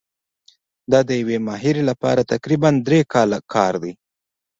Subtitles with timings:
[0.91, 3.93] دا د یوې ماهرې لپاره تقریباً درې کاله کار دی.